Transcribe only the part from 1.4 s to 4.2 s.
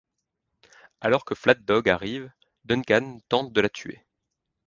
Dog arrive, Duncan tente de la tuer.